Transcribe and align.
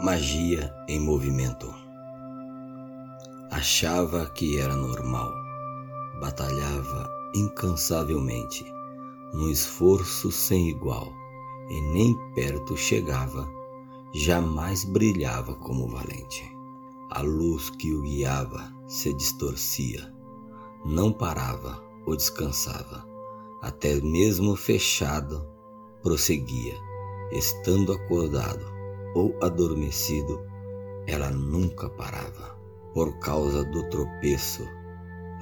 Magia 0.00 0.72
em 0.86 1.00
movimento. 1.00 1.74
Achava 3.50 4.26
que 4.26 4.56
era 4.56 4.76
normal. 4.76 5.28
Batalhava 6.20 7.10
incansavelmente, 7.34 8.64
num 9.34 9.50
esforço 9.50 10.30
sem 10.30 10.68
igual, 10.68 11.12
e 11.68 11.80
nem 11.80 12.16
perto 12.32 12.76
chegava, 12.76 13.50
jamais 14.14 14.84
brilhava 14.84 15.56
como 15.56 15.88
valente. 15.88 16.48
A 17.10 17.20
luz 17.20 17.68
que 17.68 17.92
o 17.92 18.02
guiava 18.02 18.72
se 18.86 19.12
distorcia, 19.12 20.14
não 20.84 21.12
parava 21.12 21.82
ou 22.06 22.14
descansava, 22.14 23.04
até 23.60 24.00
mesmo 24.00 24.54
fechado 24.54 25.44
prosseguia, 26.04 26.76
estando 27.32 27.92
acordado 27.92 28.77
ou 29.14 29.36
adormecido, 29.42 30.40
ela 31.06 31.30
nunca 31.30 31.88
parava. 31.90 32.56
Por 32.94 33.18
causa 33.18 33.64
do 33.64 33.88
tropeço, 33.88 34.66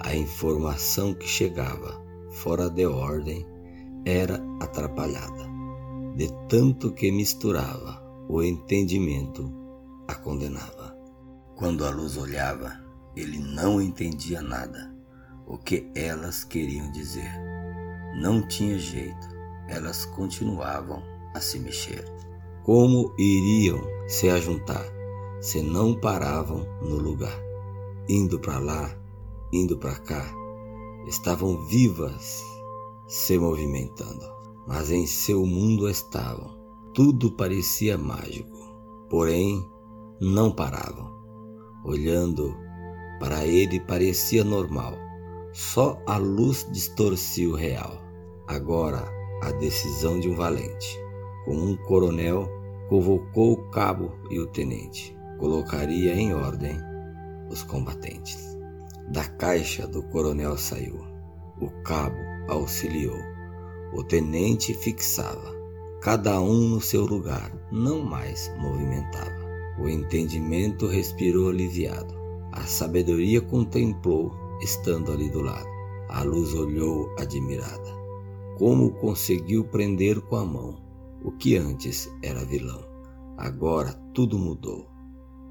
a 0.00 0.14
informação 0.14 1.14
que 1.14 1.26
chegava 1.26 2.04
fora 2.30 2.68
de 2.68 2.86
ordem 2.86 3.46
era 4.04 4.42
atrapalhada, 4.60 5.48
de 6.16 6.28
tanto 6.48 6.92
que 6.92 7.10
misturava 7.10 8.02
o 8.28 8.42
entendimento 8.42 9.50
a 10.06 10.14
condenava. 10.14 10.96
Quando 11.56 11.84
a 11.84 11.90
luz 11.90 12.16
olhava, 12.16 12.72
ele 13.16 13.38
não 13.38 13.80
entendia 13.80 14.42
nada 14.42 14.94
o 15.46 15.56
que 15.56 15.90
elas 15.94 16.44
queriam 16.44 16.90
dizer. 16.92 17.32
Não 18.20 18.46
tinha 18.46 18.78
jeito, 18.78 19.28
elas 19.68 20.04
continuavam 20.04 21.02
a 21.34 21.40
se 21.40 21.58
mexer. 21.58 22.04
Como 22.66 23.12
iriam 23.16 23.78
se 24.08 24.28
ajuntar 24.28 24.84
se 25.40 25.62
não 25.62 25.94
paravam 25.94 26.66
no 26.82 26.96
lugar? 26.96 27.40
Indo 28.08 28.40
para 28.40 28.58
lá, 28.58 28.90
indo 29.52 29.78
para 29.78 29.94
cá, 30.00 30.28
estavam 31.06 31.64
vivas, 31.68 32.42
se 33.06 33.38
movimentando, 33.38 34.26
mas 34.66 34.90
em 34.90 35.06
seu 35.06 35.46
mundo 35.46 35.88
estavam. 35.88 36.58
Tudo 36.92 37.30
parecia 37.30 37.96
mágico, 37.96 38.58
porém 39.08 39.64
não 40.20 40.50
paravam. 40.50 41.14
Olhando 41.84 42.52
para 43.20 43.46
ele 43.46 43.78
parecia 43.78 44.42
normal, 44.42 44.94
só 45.52 46.02
a 46.04 46.16
luz 46.16 46.66
distorcia 46.72 47.48
o 47.48 47.54
real. 47.54 47.96
Agora 48.48 49.08
a 49.40 49.52
decisão 49.52 50.18
de 50.18 50.28
um 50.28 50.34
valente, 50.34 50.98
com 51.44 51.54
um 51.54 51.76
coronel 51.76 52.55
convocou 52.88 53.52
o 53.52 53.70
cabo 53.70 54.12
e 54.30 54.38
o 54.38 54.46
tenente. 54.46 55.16
Colocaria 55.38 56.14
em 56.14 56.32
ordem 56.32 56.78
os 57.50 57.62
combatentes. 57.62 58.56
Da 59.08 59.24
caixa 59.24 59.86
do 59.86 60.02
coronel 60.04 60.56
saiu. 60.56 61.00
O 61.60 61.70
cabo 61.82 62.16
auxiliou. 62.48 63.18
O 63.94 64.02
tenente 64.02 64.74
fixava. 64.74 65.54
Cada 66.00 66.40
um 66.40 66.68
no 66.68 66.80
seu 66.80 67.04
lugar, 67.04 67.52
não 67.72 68.04
mais 68.04 68.52
movimentava. 68.58 69.46
O 69.78 69.88
entendimento 69.88 70.86
respirou 70.86 71.48
aliviado. 71.48 72.14
A 72.52 72.62
sabedoria 72.62 73.40
contemplou, 73.40 74.32
estando 74.62 75.12
ali 75.12 75.28
do 75.30 75.42
lado. 75.42 75.68
A 76.08 76.22
luz 76.22 76.54
olhou 76.54 77.12
admirada. 77.18 77.96
Como 78.58 78.92
conseguiu 78.92 79.64
prender 79.64 80.20
com 80.22 80.36
a 80.36 80.44
mão 80.44 80.85
o 81.22 81.32
que 81.32 81.56
antes 81.56 82.08
era 82.22 82.44
vilão. 82.44 82.84
Agora 83.36 83.92
tudo 84.14 84.38
mudou, 84.38 84.88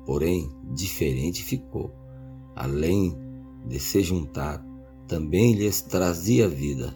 porém 0.05 0.49
diferente 0.73 1.43
ficou. 1.43 1.93
Além 2.55 3.15
de 3.67 3.79
se 3.79 4.01
juntar, 4.01 4.65
também 5.07 5.53
lhes 5.53 5.81
trazia 5.81 6.47
vida. 6.47 6.95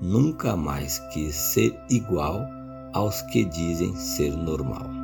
Nunca 0.00 0.56
mais 0.56 0.98
quis 1.12 1.34
ser 1.34 1.74
igual 1.90 2.40
aos 2.92 3.20
que 3.22 3.44
dizem 3.44 3.94
ser 3.96 4.36
normal. 4.36 5.03